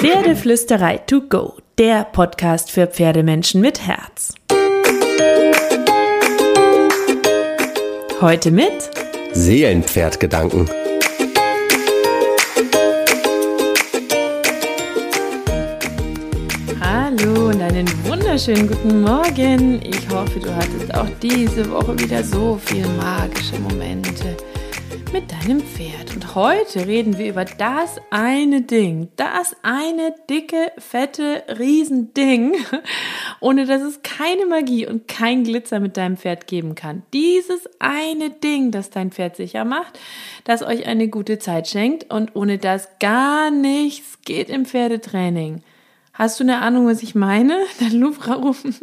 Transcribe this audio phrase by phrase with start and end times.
[0.00, 4.32] Pferdeflüsterei to go, der Podcast für Pferdemenschen mit Herz.
[8.20, 8.90] Heute mit
[9.32, 10.70] Seelenpferdgedanken.
[16.80, 19.82] Hallo und einen wunderschönen guten Morgen.
[19.82, 24.36] Ich hoffe, du hattest auch diese Woche wieder so viele magische Momente
[25.12, 26.14] mit deinem Pferd.
[26.14, 32.56] Und heute reden wir über das eine Ding, das eine dicke, fette, Riesending,
[33.40, 37.02] ohne dass es keine Magie und kein Glitzer mit deinem Pferd geben kann.
[37.12, 39.98] Dieses eine Ding, das dein Pferd sicher macht,
[40.44, 45.62] das euch eine gute Zeit schenkt und ohne das gar nichts geht im Pferdetraining.
[46.12, 47.58] Hast du eine Ahnung, was ich meine?
[47.80, 48.74] Dann rufen.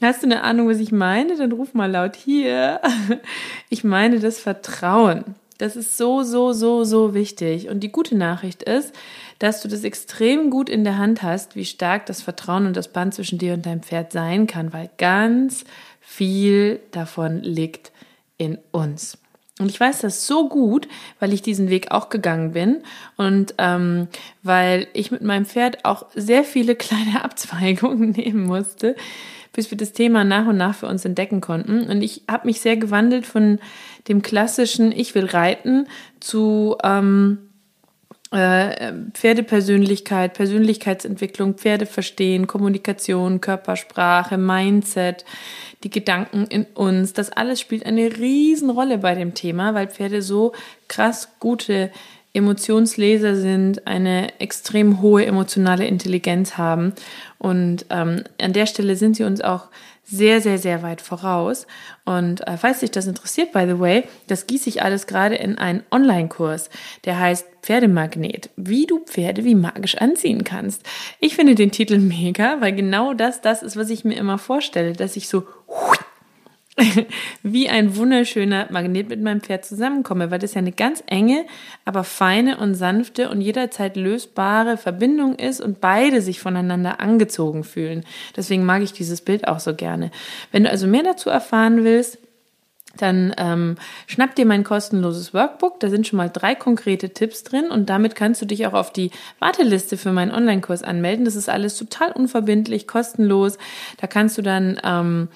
[0.00, 1.36] Hast du eine Ahnung, was ich meine?
[1.36, 2.80] Dann ruf mal laut hier.
[3.70, 5.34] Ich meine das Vertrauen.
[5.58, 7.68] Das ist so, so, so, so wichtig.
[7.68, 8.94] Und die gute Nachricht ist,
[9.38, 12.88] dass du das extrem gut in der Hand hast, wie stark das Vertrauen und das
[12.88, 15.64] Band zwischen dir und deinem Pferd sein kann, weil ganz
[16.00, 17.92] viel davon liegt
[18.38, 19.18] in uns.
[19.58, 22.82] Und ich weiß das so gut, weil ich diesen Weg auch gegangen bin
[23.16, 24.06] und ähm,
[24.44, 28.94] weil ich mit meinem Pferd auch sehr viele kleine Abzweigungen nehmen musste,
[29.52, 31.84] bis wir das Thema nach und nach für uns entdecken konnten.
[31.88, 33.58] Und ich habe mich sehr gewandelt von
[34.08, 35.86] dem klassischen Ich will reiten
[36.20, 37.38] zu ähm,
[38.30, 45.24] äh, Pferdepersönlichkeit, Persönlichkeitsentwicklung, Pferde verstehen, Kommunikation, Körpersprache, Mindset,
[45.82, 47.12] die Gedanken in uns.
[47.12, 50.52] Das alles spielt eine Riesenrolle bei dem Thema, weil Pferde so
[50.88, 51.90] krass gute
[52.38, 56.94] Emotionsleser sind, eine extrem hohe emotionale Intelligenz haben.
[57.38, 59.68] Und ähm, an der Stelle sind sie uns auch
[60.10, 61.66] sehr, sehr, sehr weit voraus.
[62.06, 65.58] Und äh, falls dich das interessiert, by the way, das gieße ich alles gerade in
[65.58, 66.70] einen Online-Kurs,
[67.04, 70.82] der heißt Pferdemagnet, wie du Pferde wie magisch anziehen kannst.
[71.20, 74.94] Ich finde den Titel mega, weil genau das das ist, was ich mir immer vorstelle,
[74.94, 75.46] dass ich so
[77.42, 81.44] wie ein wunderschöner Magnet mit meinem Pferd zusammenkomme, weil das ja eine ganz enge,
[81.84, 88.04] aber feine und sanfte und jederzeit lösbare Verbindung ist und beide sich voneinander angezogen fühlen.
[88.36, 90.10] Deswegen mag ich dieses Bild auch so gerne.
[90.52, 92.18] Wenn du also mehr dazu erfahren willst,
[92.96, 95.78] dann ähm, schnapp dir mein kostenloses Workbook.
[95.80, 98.92] Da sind schon mal drei konkrete Tipps drin und damit kannst du dich auch auf
[98.92, 101.24] die Warteliste für meinen Online-Kurs anmelden.
[101.24, 103.58] Das ist alles total unverbindlich, kostenlos.
[104.00, 105.28] Da kannst du dann ähm,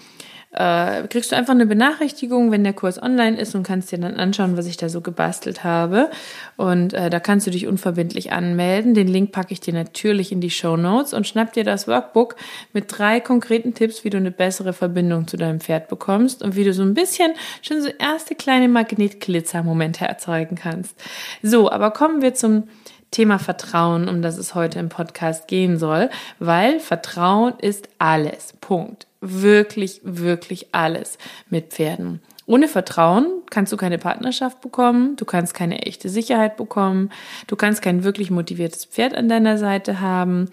[0.53, 4.17] äh, kriegst du einfach eine Benachrichtigung, wenn der Kurs online ist und kannst dir dann
[4.17, 6.11] anschauen, was ich da so gebastelt habe.
[6.57, 8.93] Und äh, da kannst du dich unverbindlich anmelden.
[8.93, 12.37] Den Link packe ich dir natürlich in die Show Notes und schnapp dir das Workbook
[12.73, 16.65] mit drei konkreten Tipps, wie du eine bessere Verbindung zu deinem Pferd bekommst und wie
[16.65, 20.95] du so ein bisschen schon so erste kleine Magnetglitzer-Momente erzeugen kannst.
[21.43, 22.65] So, aber kommen wir zum
[23.13, 28.55] Thema Vertrauen, um das es heute im Podcast gehen soll, weil Vertrauen ist alles.
[28.61, 31.17] Punkt wirklich, wirklich alles
[31.49, 32.21] mit Pferden.
[32.45, 37.11] Ohne Vertrauen kannst du keine Partnerschaft bekommen, du kannst keine echte Sicherheit bekommen,
[37.47, 40.51] du kannst kein wirklich motiviertes Pferd an deiner Seite haben.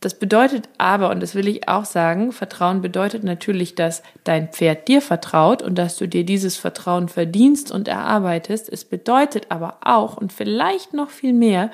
[0.00, 4.86] Das bedeutet aber, und das will ich auch sagen, Vertrauen bedeutet natürlich, dass dein Pferd
[4.86, 8.68] dir vertraut und dass du dir dieses Vertrauen verdienst und erarbeitest.
[8.68, 11.72] Es bedeutet aber auch und vielleicht noch viel mehr,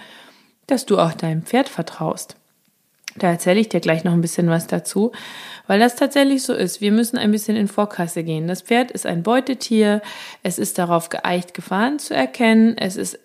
[0.67, 2.37] dass du auch deinem Pferd vertraust.
[3.17, 5.13] Da erzähle ich dir gleich noch ein bisschen was dazu,
[5.67, 6.81] weil das tatsächlich so ist.
[6.81, 8.49] Wir müssen ein bisschen in Vorkasse gehen.
[8.49, 10.03] Das Pferd ist ein Beutetier,
[10.43, 13.19] es ist darauf geeicht, Gefahren zu erkennen, es ist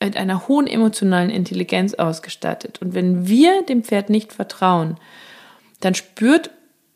[0.00, 2.80] mit einer hohen emotionalen Intelligenz ausgestattet.
[2.82, 4.96] Und wenn wir dem Pferd nicht vertrauen,
[5.80, 6.50] dann spürt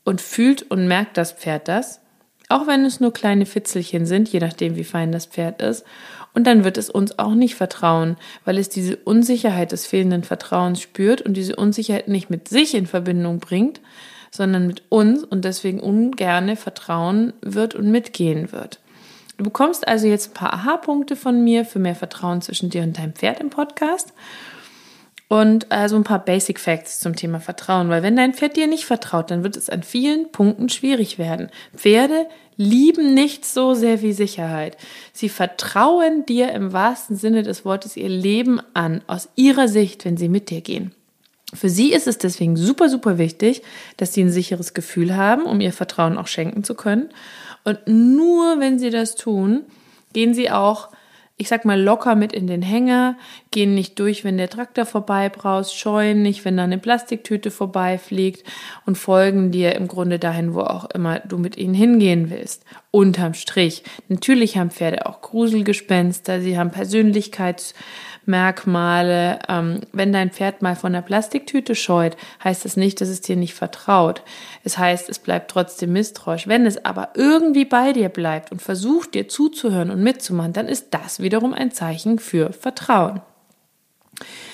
[0.04, 2.00] und fühlt und merkt das Pferd das,
[2.48, 5.84] auch wenn es nur kleine Fitzelchen sind, je nachdem wie fein das Pferd ist.
[6.34, 10.80] Und dann wird es uns auch nicht vertrauen, weil es diese Unsicherheit des fehlenden Vertrauens
[10.80, 13.80] spürt und diese Unsicherheit nicht mit sich in Verbindung bringt,
[14.30, 18.80] sondern mit uns und deswegen ungerne vertrauen wird und mitgehen wird.
[19.40, 22.98] Du bekommst also jetzt ein paar Aha-Punkte von mir für mehr Vertrauen zwischen dir und
[22.98, 24.12] deinem Pferd im Podcast.
[25.28, 28.84] Und also ein paar Basic Facts zum Thema Vertrauen, weil wenn dein Pferd dir nicht
[28.84, 31.48] vertraut, dann wird es an vielen Punkten schwierig werden.
[31.74, 32.26] Pferde
[32.58, 34.76] lieben nichts so sehr wie Sicherheit.
[35.14, 40.18] Sie vertrauen dir im wahrsten Sinne des Wortes ihr Leben an, aus ihrer Sicht, wenn
[40.18, 40.94] sie mit dir gehen.
[41.52, 43.62] Für sie ist es deswegen super, super wichtig,
[43.96, 47.10] dass sie ein sicheres Gefühl haben, um ihr Vertrauen auch schenken zu können.
[47.64, 49.64] Und nur wenn sie das tun,
[50.12, 50.90] gehen sie auch
[51.40, 53.16] ich sag mal, locker mit in den Hänger,
[53.50, 58.44] gehen nicht durch, wenn der Traktor vorbeibraust, scheuen nicht, wenn da eine Plastiktüte vorbeifliegt
[58.84, 62.64] und folgen dir im Grunde dahin, wo auch immer du mit ihnen hingehen willst.
[62.90, 63.84] Unterm Strich.
[64.08, 67.74] Natürlich haben Pferde auch Gruselgespenster, sie haben Persönlichkeits
[68.26, 69.38] Merkmale.
[69.48, 73.36] Ähm, wenn dein Pferd mal von der Plastiktüte scheut, heißt das nicht, dass es dir
[73.36, 74.22] nicht vertraut.
[74.64, 76.46] Es heißt, es bleibt trotzdem misstrauisch.
[76.48, 80.88] Wenn es aber irgendwie bei dir bleibt und versucht, dir zuzuhören und mitzumachen, dann ist
[80.90, 83.20] das wiederum ein Zeichen für Vertrauen.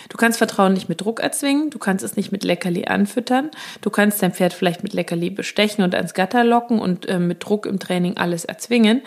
[0.09, 3.51] Du kannst Vertrauen nicht mit Druck erzwingen, du kannst es nicht mit Leckerli anfüttern,
[3.81, 7.45] du kannst dein Pferd vielleicht mit Leckerli bestechen und ans Gatter locken und äh, mit
[7.45, 9.03] Druck im Training alles erzwingen,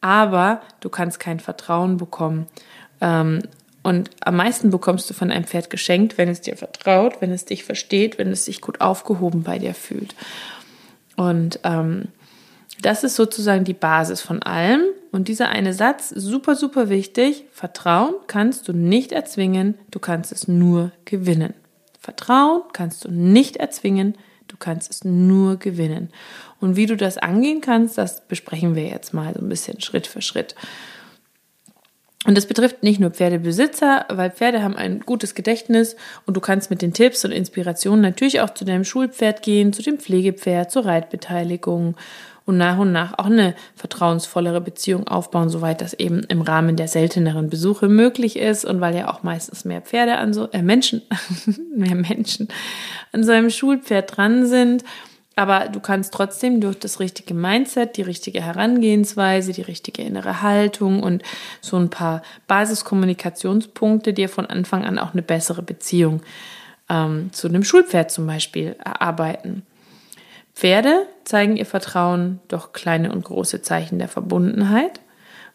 [0.00, 2.46] aber du kannst kein Vertrauen bekommen.
[3.00, 3.42] Ähm,
[3.82, 7.44] und am meisten bekommst du von einem Pferd geschenkt, wenn es dir vertraut, wenn es
[7.44, 10.14] dich versteht, wenn es sich gut aufgehoben bei dir fühlt.
[11.16, 12.08] Und ähm,
[12.80, 14.82] das ist sozusagen die Basis von allem.
[15.12, 17.44] Und dieser eine Satz, super, super wichtig.
[17.52, 21.54] Vertrauen kannst du nicht erzwingen, du kannst es nur gewinnen.
[22.00, 24.16] Vertrauen kannst du nicht erzwingen,
[24.48, 26.10] du kannst es nur gewinnen.
[26.60, 30.06] Und wie du das angehen kannst, das besprechen wir jetzt mal so ein bisschen Schritt
[30.06, 30.54] für Schritt.
[32.26, 35.94] Und das betrifft nicht nur Pferdebesitzer, weil Pferde haben ein gutes Gedächtnis
[36.24, 39.82] und du kannst mit den Tipps und Inspirationen natürlich auch zu deinem Schulpferd gehen, zu
[39.82, 41.96] dem Pflegepferd, zur Reitbeteiligung
[42.46, 46.88] und nach und nach auch eine vertrauensvollere Beziehung aufbauen, soweit das eben im Rahmen der
[46.88, 51.02] selteneren Besuche möglich ist und weil ja auch meistens mehr Pferde an so äh, Menschen
[51.76, 52.48] mehr Menschen
[53.12, 54.84] an so einem Schulpferd dran sind
[55.36, 61.02] aber du kannst trotzdem durch das richtige Mindset, die richtige Herangehensweise, die richtige innere Haltung
[61.02, 61.22] und
[61.60, 66.22] so ein paar Basiskommunikationspunkte dir von Anfang an auch eine bessere Beziehung
[66.88, 69.66] ähm, zu einem Schulpferd zum Beispiel erarbeiten.
[70.54, 75.00] Pferde zeigen ihr Vertrauen durch kleine und große Zeichen der Verbundenheit,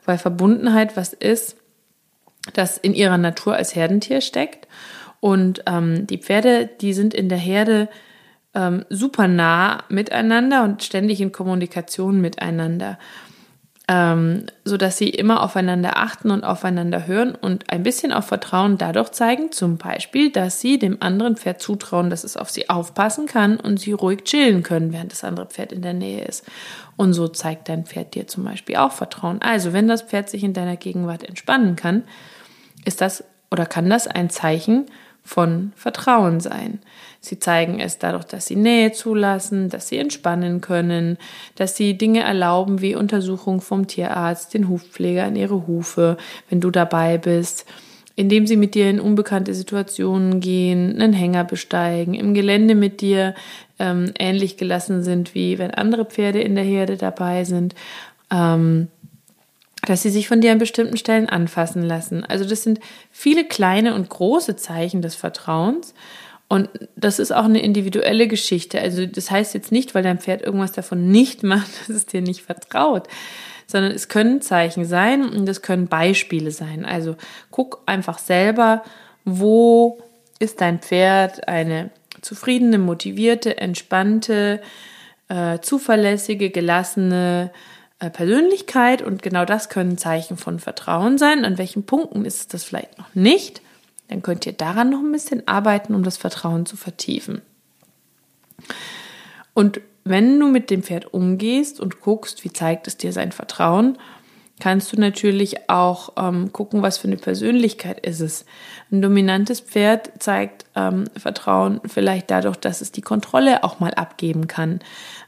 [0.05, 1.55] weil Verbundenheit was ist,
[2.53, 4.67] das in ihrer Natur als Herdentier steckt.
[5.19, 7.89] Und ähm, die Pferde, die sind in der Herde
[8.53, 12.97] ähm, super nah miteinander und ständig in Kommunikation miteinander,
[13.89, 18.77] ähm, so dass sie immer aufeinander achten und aufeinander hören und ein bisschen auf Vertrauen
[18.77, 23.25] dadurch zeigen, zum Beispiel, dass sie dem anderen Pferd zutrauen, dass es auf sie aufpassen
[23.25, 26.45] kann und sie ruhig chillen können, während das andere Pferd in der Nähe ist.
[26.97, 29.41] Und so zeigt dein Pferd dir zum Beispiel auch Vertrauen.
[29.41, 32.03] Also, wenn das Pferd sich in deiner Gegenwart entspannen kann,
[32.85, 34.85] ist das oder kann das ein Zeichen
[35.23, 36.79] von Vertrauen sein.
[37.21, 41.17] Sie zeigen es dadurch, dass sie Nähe zulassen, dass sie entspannen können,
[41.55, 46.17] dass sie Dinge erlauben wie Untersuchung vom Tierarzt, den Hufpfleger in ihre Hufe,
[46.49, 47.65] wenn du dabei bist,
[48.15, 53.35] indem sie mit dir in unbekannte Situationen gehen, einen Hänger besteigen, im Gelände mit dir
[53.79, 57.75] ähm, ähnlich gelassen sind, wie wenn andere Pferde in der Herde dabei sind.
[58.31, 58.87] Ähm,
[59.89, 62.23] dass sie sich von dir an bestimmten Stellen anfassen lassen.
[62.23, 62.79] Also das sind
[63.11, 65.95] viele kleine und große Zeichen des Vertrauens.
[66.47, 68.79] Und das ist auch eine individuelle Geschichte.
[68.79, 72.21] Also das heißt jetzt nicht, weil dein Pferd irgendwas davon nicht macht, dass es dir
[72.21, 73.07] nicht vertraut,
[73.65, 76.85] sondern es können Zeichen sein und es können Beispiele sein.
[76.85, 77.15] Also
[77.49, 78.83] guck einfach selber,
[79.25, 79.99] wo
[80.37, 81.89] ist dein Pferd eine
[82.21, 84.61] zufriedene, motivierte, entspannte,
[85.29, 87.49] äh, zuverlässige, gelassene,
[88.07, 91.43] Persönlichkeit und genau das können Zeichen von Vertrauen sein.
[91.43, 93.61] An welchen Punkten ist das vielleicht noch nicht?
[94.07, 97.41] Dann könnt ihr daran noch ein bisschen arbeiten, um das Vertrauen zu vertiefen.
[99.53, 103.97] Und wenn du mit dem Pferd umgehst und guckst, wie zeigt es dir sein Vertrauen,
[104.59, 108.45] kannst du natürlich auch ähm, gucken, was für eine Persönlichkeit ist es.
[108.91, 114.47] Ein dominantes Pferd zeigt ähm, Vertrauen vielleicht dadurch, dass es die Kontrolle auch mal abgeben
[114.47, 114.79] kann.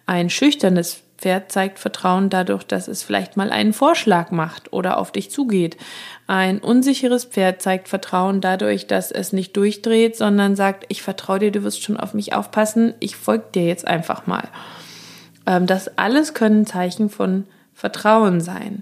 [0.06, 5.12] Ein schüchternes Pferd zeigt Vertrauen dadurch, dass es vielleicht mal einen Vorschlag macht oder auf
[5.12, 5.78] dich zugeht.
[6.26, 11.52] Ein unsicheres Pferd zeigt Vertrauen dadurch, dass es nicht durchdreht, sondern sagt, ich vertraue dir,
[11.52, 14.46] du wirst schon auf mich aufpassen, ich folge dir jetzt einfach mal.
[15.46, 18.82] Ähm, das alles können Zeichen von Vertrauen sein.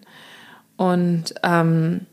[0.78, 2.06] Und ähm,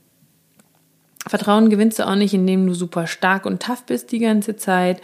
[1.29, 5.01] Vertrauen gewinnst du auch nicht, indem du super stark und tough bist die ganze Zeit,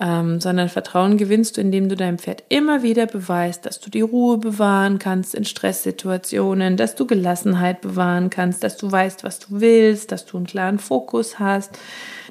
[0.00, 4.00] ähm, sondern Vertrauen gewinnst du, indem du deinem Pferd immer wieder beweist, dass du die
[4.00, 9.60] Ruhe bewahren kannst in Stresssituationen, dass du Gelassenheit bewahren kannst, dass du weißt, was du
[9.60, 11.78] willst, dass du einen klaren Fokus hast,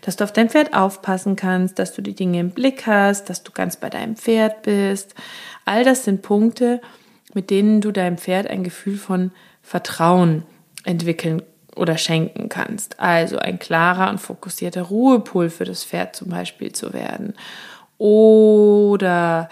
[0.01, 3.43] dass du auf dein Pferd aufpassen kannst, dass du die Dinge im Blick hast, dass
[3.43, 5.13] du ganz bei deinem Pferd bist.
[5.63, 6.81] All das sind Punkte,
[7.33, 9.31] mit denen du deinem Pferd ein Gefühl von
[9.61, 10.43] Vertrauen
[10.85, 11.43] entwickeln
[11.79, 12.99] oder schenken kannst.
[12.99, 17.33] Also ein klarer und fokussierter Ruhepol für das Pferd zum Beispiel zu werden.
[17.97, 19.49] Oder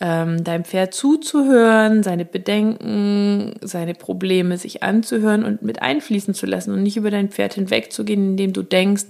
[0.00, 6.72] ähm, deinem Pferd zuzuhören, seine Bedenken, seine Probleme sich anzuhören und mit einfließen zu lassen
[6.72, 9.06] und nicht über dein Pferd hinwegzugehen, indem du denkst,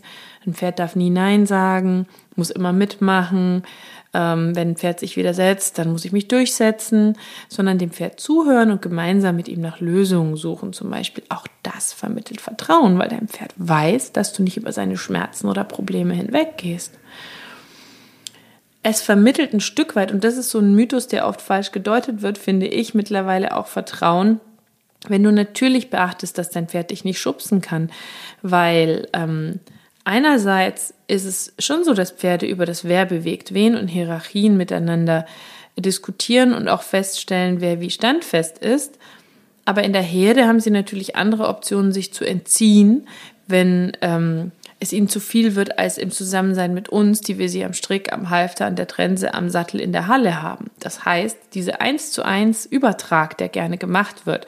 [0.47, 3.63] ein Pferd darf nie Nein sagen, muss immer mitmachen,
[4.13, 7.17] ähm, wenn ein Pferd sich widersetzt, dann muss ich mich durchsetzen,
[7.49, 10.73] sondern dem Pferd zuhören und gemeinsam mit ihm nach Lösungen suchen.
[10.73, 14.97] Zum Beispiel auch das vermittelt Vertrauen, weil dein Pferd weiß, dass du nicht über seine
[14.97, 16.99] Schmerzen oder Probleme hinweggehst.
[18.83, 22.23] Es vermittelt ein Stück weit, und das ist so ein Mythos, der oft falsch gedeutet
[22.23, 24.41] wird, finde ich mittlerweile auch Vertrauen,
[25.07, 27.91] wenn du natürlich beachtest, dass dein Pferd dich nicht schubsen kann,
[28.43, 29.61] weil ähm,
[30.05, 35.27] Einerseits ist es schon so, dass Pferde über das Wer bewegt wen und Hierarchien miteinander
[35.77, 38.99] diskutieren und auch feststellen, wer wie standfest ist.
[39.65, 43.07] Aber in der Herde haben sie natürlich andere Optionen, sich zu entziehen,
[43.47, 47.65] wenn ähm, es ihnen zu viel wird, als im Zusammensein mit uns, die wir sie
[47.65, 50.71] am Strick, am Halfter, an der Trense, am Sattel in der Halle haben.
[50.81, 54.47] Das heißt, diese eins zu eins Übertrag, der gerne gemacht wird.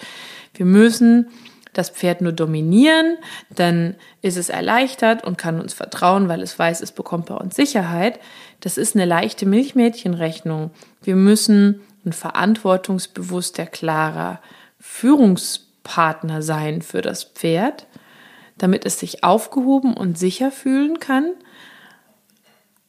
[0.54, 1.28] Wir müssen
[1.72, 3.16] das Pferd nur dominieren,
[3.50, 7.56] dann ist es erleichtert und kann uns vertrauen, weil es weiß, es bekommt bei uns
[7.56, 8.20] Sicherheit.
[8.60, 10.70] Das ist eine leichte Milchmädchenrechnung.
[11.02, 14.40] Wir müssen ein verantwortungsbewusster, klarer
[14.80, 17.86] Führungspartner sein für das Pferd,
[18.58, 21.32] damit es sich aufgehoben und sicher fühlen kann.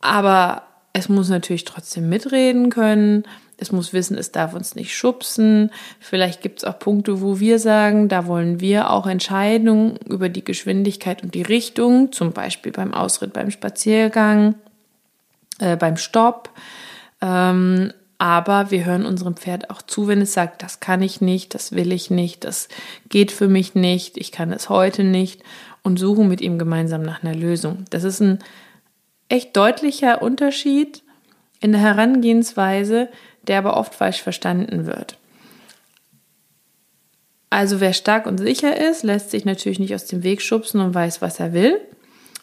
[0.02, 3.24] Aber es muss natürlich trotzdem mitreden können
[3.58, 5.72] es muss wissen, es darf uns nicht schubsen.
[6.00, 10.44] Vielleicht gibt es auch Punkte, wo wir sagen, da wollen wir auch Entscheidungen über die
[10.44, 14.56] Geschwindigkeit und die Richtung, zum Beispiel beim Ausritt, beim Spaziergang,
[15.60, 16.50] äh, beim Stopp.
[17.22, 21.54] Ähm, aber wir hören unserem Pferd auch zu, wenn es sagt, das kann ich nicht,
[21.54, 22.70] das will ich nicht, das
[23.10, 25.44] geht für mich nicht, ich kann es heute nicht
[25.82, 27.86] und suchen mit ihm gemeinsam nach einer Lösung.
[27.90, 28.40] Das ist ein
[29.30, 31.04] echt deutlicher Unterschied
[31.60, 33.10] in der Herangehensweise
[33.48, 35.18] der aber oft falsch verstanden wird.
[37.50, 40.96] Also wer stark und sicher ist, lässt sich natürlich nicht aus dem Weg schubsen und
[40.96, 41.80] weiß, was er will.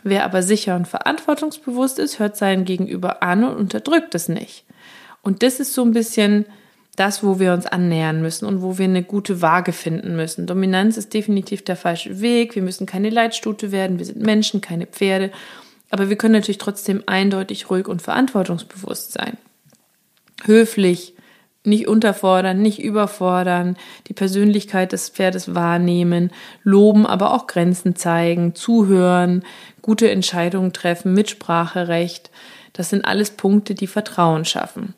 [0.05, 4.65] Wer aber sicher und verantwortungsbewusst ist, hört seinen Gegenüber an und unterdrückt es nicht.
[5.23, 6.47] Und das ist so ein bisschen
[6.97, 10.47] das, wo wir uns annähern müssen und wo wir eine gute Waage finden müssen.
[10.47, 12.55] Dominanz ist definitiv der falsche Weg.
[12.55, 13.99] Wir müssen keine Leitstute werden.
[13.99, 15.33] Wir sind Menschen, keine Pferde.
[15.91, 19.37] Aber wir können natürlich trotzdem eindeutig ruhig und verantwortungsbewusst sein
[20.45, 21.15] höflich,
[21.65, 26.31] nicht unterfordern, nicht überfordern, die Persönlichkeit des Pferdes wahrnehmen,
[26.63, 29.45] loben, aber auch Grenzen zeigen, zuhören,
[29.83, 32.31] gute Entscheidungen treffen, Mitspracherecht.
[32.73, 34.95] Das sind alles Punkte, die Vertrauen schaffen.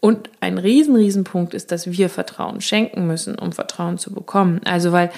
[0.00, 4.60] Und ein riesen, riesen Punkt ist, dass wir Vertrauen schenken müssen, um Vertrauen zu bekommen.
[4.64, 5.10] Also, weil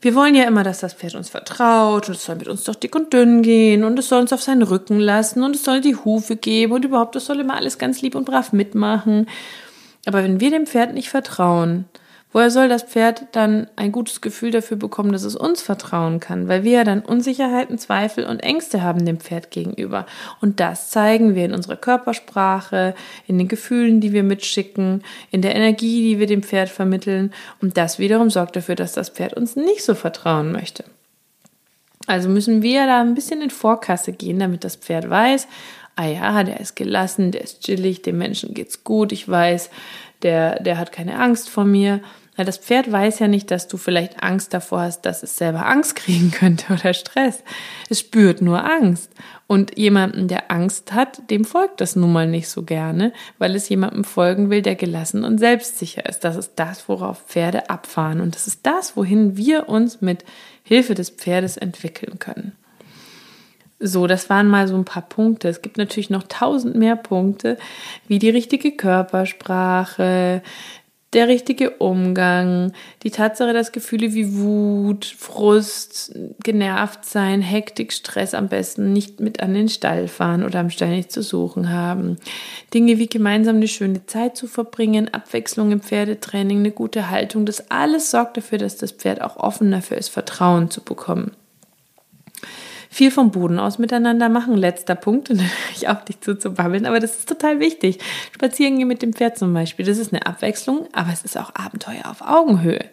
[0.00, 2.74] wir wollen ja immer, dass das Pferd uns vertraut und es soll mit uns doch
[2.74, 5.80] dick und dünn gehen und es soll uns auf seinen Rücken lassen und es soll
[5.80, 9.28] die Hufe geben und überhaupt, es soll immer alles ganz lieb und brav mitmachen.
[10.06, 11.86] Aber wenn wir dem Pferd nicht vertrauen,
[12.34, 16.48] Woher soll das Pferd dann ein gutes Gefühl dafür bekommen, dass es uns vertrauen kann?
[16.48, 20.04] Weil wir ja dann Unsicherheiten, Zweifel und Ängste haben dem Pferd gegenüber.
[20.40, 22.96] Und das zeigen wir in unserer Körpersprache,
[23.28, 27.32] in den Gefühlen, die wir mitschicken, in der Energie, die wir dem Pferd vermitteln.
[27.62, 30.82] Und das wiederum sorgt dafür, dass das Pferd uns nicht so vertrauen möchte.
[32.08, 35.46] Also müssen wir da ein bisschen in Vorkasse gehen, damit das Pferd weiß,
[35.94, 39.70] ah ja, der ist gelassen, der ist chillig, dem Menschen geht's gut, ich weiß,
[40.22, 42.00] der, der hat keine Angst vor mir.
[42.36, 45.66] Weil das Pferd weiß ja nicht, dass du vielleicht Angst davor hast, dass es selber
[45.66, 47.42] Angst kriegen könnte oder Stress.
[47.88, 49.10] Es spürt nur Angst.
[49.46, 53.68] Und jemanden, der Angst hat, dem folgt das nun mal nicht so gerne, weil es
[53.68, 56.24] jemandem folgen will, der gelassen und selbstsicher ist.
[56.24, 58.20] Das ist das, worauf Pferde abfahren.
[58.20, 60.24] Und das ist das, wohin wir uns mit
[60.64, 62.52] Hilfe des Pferdes entwickeln können.
[63.80, 65.48] So, das waren mal so ein paar Punkte.
[65.48, 67.58] Es gibt natürlich noch tausend mehr Punkte,
[68.08, 70.42] wie die richtige Körpersprache,
[71.14, 78.48] der richtige Umgang, die Tatsache, dass Gefühle wie Wut, Frust, genervt sein, Hektik, Stress am
[78.48, 82.16] besten nicht mit an den Stall fahren oder am Stall nicht zu suchen haben.
[82.74, 87.70] Dinge wie gemeinsam eine schöne Zeit zu verbringen, Abwechslung im Pferdetraining, eine gute Haltung, das
[87.70, 91.32] alles sorgt dafür, dass das Pferd auch offen dafür ist, Vertrauen zu bekommen
[92.94, 94.56] viel vom Boden aus miteinander machen.
[94.56, 95.42] Letzter Punkt, und
[95.74, 97.98] ich auf dich zuzubabbeln, aber das ist total wichtig.
[98.32, 101.52] Spazieren gehen mit dem Pferd zum Beispiel, das ist eine Abwechslung, aber es ist auch
[101.54, 102.84] Abenteuer auf Augenhöhe.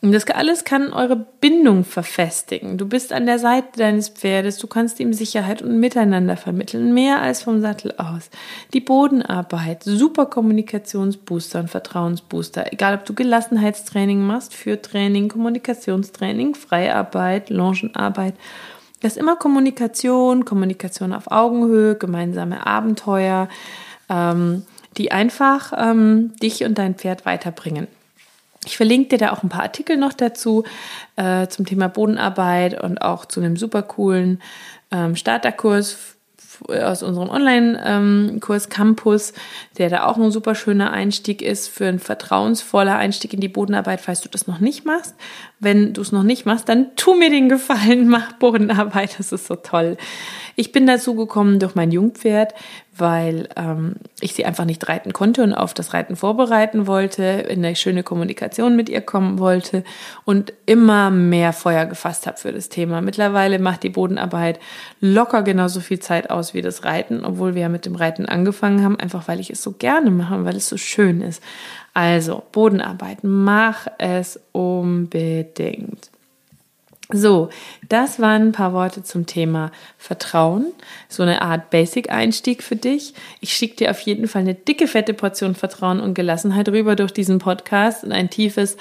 [0.00, 2.76] Und das alles kann eure Bindung verfestigen.
[2.76, 7.22] Du bist an der Seite deines Pferdes, du kannst ihm Sicherheit und Miteinander vermitteln, mehr
[7.22, 8.30] als vom Sattel aus.
[8.72, 12.72] Die Bodenarbeit, super Kommunikationsbooster und Vertrauensbooster.
[12.72, 18.34] Egal, ob du Gelassenheitstraining machst, Führtraining, Kommunikationstraining, Freiarbeit, Longenarbeit
[19.08, 23.48] ist immer Kommunikation, Kommunikation auf Augenhöhe, gemeinsame Abenteuer.
[24.08, 24.64] Ähm,
[24.96, 27.88] die einfach ähm, dich und dein Pferd weiterbringen.
[28.64, 30.64] Ich verlinke dir da auch ein paar Artikel noch dazu
[31.16, 34.40] äh, zum Thema Bodenarbeit und auch zu einem super coolen
[34.92, 36.16] ähm, Starterkurs
[36.68, 39.32] aus unserem Online-Kurs Campus,
[39.78, 44.00] der da auch ein super schöner Einstieg ist für ein vertrauensvoller Einstieg in die Bodenarbeit,
[44.00, 45.14] falls du das noch nicht machst.
[45.60, 49.46] Wenn du es noch nicht machst, dann tu mir den Gefallen, mach Bodenarbeit, das ist
[49.46, 49.96] so toll.
[50.56, 52.54] Ich bin dazu gekommen durch mein Jungpferd,
[52.96, 57.64] weil ähm, ich sie einfach nicht reiten konnte und auf das Reiten vorbereiten wollte, in
[57.64, 59.82] eine schöne Kommunikation mit ihr kommen wollte
[60.24, 63.00] und immer mehr Feuer gefasst habe für das Thema.
[63.00, 64.60] Mittlerweile macht die Bodenarbeit
[65.00, 68.84] locker genauso viel Zeit aus wie das Reiten, obwohl wir ja mit dem Reiten angefangen
[68.84, 71.42] haben, einfach weil ich es so gerne mache und weil es so schön ist.
[71.94, 76.11] Also, Bodenarbeit, mach es unbedingt.
[77.10, 77.50] So,
[77.88, 80.72] das waren ein paar Worte zum Thema Vertrauen.
[81.08, 83.12] So eine Art Basic-Einstieg für dich.
[83.40, 87.12] Ich schicke dir auf jeden Fall eine dicke, fette Portion Vertrauen und Gelassenheit rüber durch
[87.12, 88.76] diesen Podcast und ein tiefes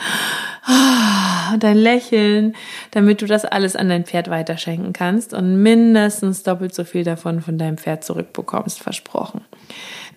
[1.53, 2.55] und ein Lächeln,
[2.91, 7.41] damit du das alles an dein Pferd weiterschenken kannst und mindestens doppelt so viel davon
[7.41, 9.41] von deinem Pferd zurückbekommst, versprochen.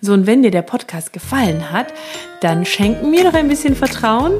[0.01, 1.87] So, und wenn dir der Podcast gefallen hat,
[2.41, 4.33] dann schenk mir doch ein bisschen Vertrauen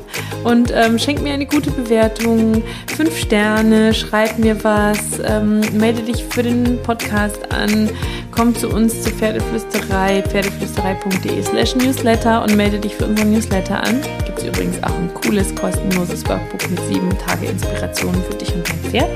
[0.43, 2.61] und ähm, schenk mir eine gute Bewertung,
[2.95, 7.89] fünf Sterne, schreib mir was, ähm, melde dich für den Podcast an,
[8.31, 14.01] komm zu uns zur Pferdeflüsterei, pferdeflüsterei.de slash Newsletter und melde dich für unseren Newsletter an.
[14.25, 18.69] Gibt es übrigens auch ein cooles, kostenloses Workbook mit sieben Tage Inspirationen für dich und
[18.69, 19.09] dein Pferd.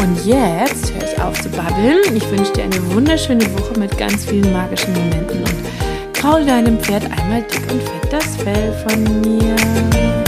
[0.00, 1.98] Und jetzt höre ich auf zu babbeln.
[2.14, 7.04] Ich wünsche dir eine wunderschöne Woche mit ganz vielen magischen Momenten und kraul deinem Pferd
[7.04, 10.19] einmal dick und fett das Fell von mir.